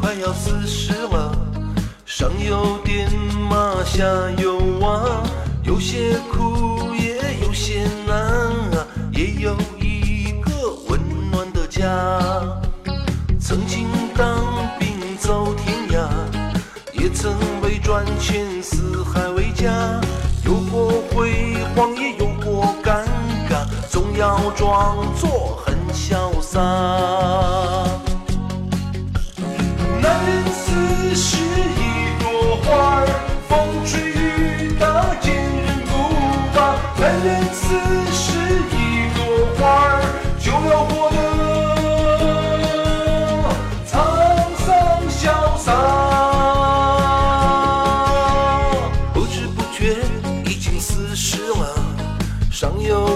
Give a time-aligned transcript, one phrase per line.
[0.00, 1.36] 快要四十了，
[2.04, 3.08] 上有爹
[3.50, 4.04] 妈，下
[4.38, 5.22] 有娃，
[5.62, 8.16] 有些苦也有些难
[8.76, 11.82] 啊，也有一个温暖的家。
[13.40, 14.44] 曾经当
[14.78, 16.08] 兵走天涯，
[16.92, 19.70] 也曾为赚钱四海为家，
[20.44, 23.04] 有过辉煌，也有过尴
[23.48, 27.35] 尬，总要装作很潇洒。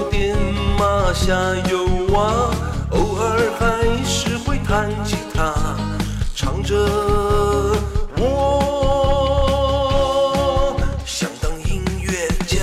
[0.09, 0.37] 点
[0.79, 1.35] 马，下
[1.71, 1.85] 有
[2.15, 2.51] 娃，
[2.91, 3.65] 偶尔还
[4.05, 5.53] 是会弹吉他。
[6.35, 6.77] 唱着
[8.17, 8.35] 我
[11.05, 12.57] 想当音乐家。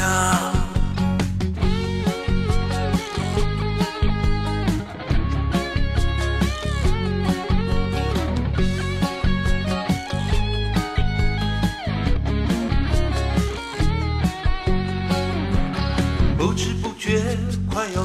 [16.38, 16.90] 不知不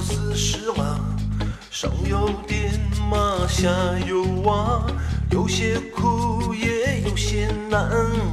[0.03, 0.99] 四十了，
[1.71, 2.73] 上有点
[3.09, 3.71] 麻，下
[4.07, 4.85] 有娃，
[5.31, 7.81] 有些苦也有些难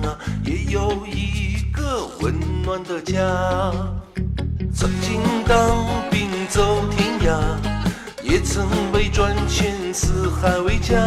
[0.03, 3.71] 啊，也有一个温暖的家。
[4.73, 7.39] 曾经当兵走天涯，
[8.23, 10.97] 也曾为赚钱四海为家，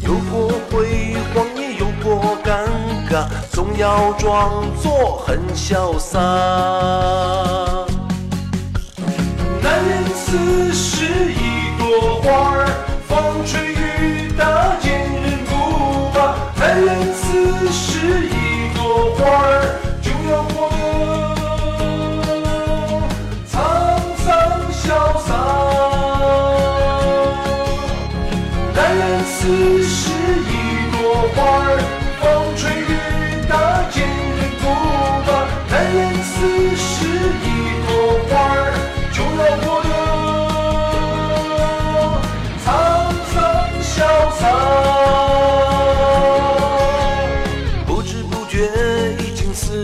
[0.00, 2.68] 有过辉煌，也有过尴
[3.10, 7.87] 尬，总要装作很潇洒。
[10.30, 11.36] 男人四十一
[11.78, 12.68] 朵花儿，
[13.08, 13.16] 风
[13.46, 15.50] 吹雨打见人不
[16.12, 16.36] 拔。
[16.60, 17.24] 男人四
[17.72, 18.78] 十一朵
[19.16, 20.54] 花儿，就要活
[23.50, 23.50] 沧
[24.18, 24.26] 桑
[24.70, 24.84] 潇
[25.24, 25.28] 洒。
[28.74, 30.12] 男人四十
[30.44, 30.52] 一
[30.92, 30.96] 朵
[31.34, 31.80] 花儿，
[32.20, 32.22] 风
[32.54, 32.60] 吹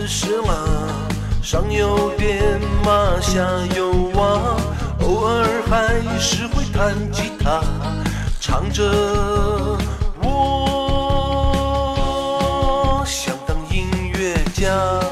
[0.07, 0.53] 是啦，
[1.41, 3.41] 上有点马，下
[3.75, 4.55] 有娃，
[5.01, 7.63] 偶尔还是会弹吉他，
[8.39, 8.83] 唱着
[10.21, 11.43] 我
[13.05, 15.04] 想当音乐家。